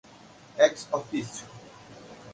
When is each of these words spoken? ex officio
ex 0.65 0.87
officio 0.89 1.45